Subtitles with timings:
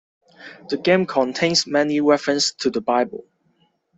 [0.69, 3.27] The game contains many references to the Bible.